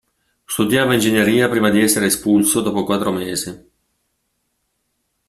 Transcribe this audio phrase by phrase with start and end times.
[0.47, 3.69] Studiava ingegneria prima di essere espulso dopo quattro mesi.